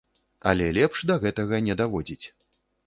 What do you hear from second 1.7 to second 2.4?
даводзіць.